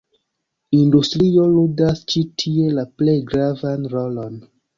[0.77, 4.43] Industrio ludas ĉi tie la plej gravan rolon.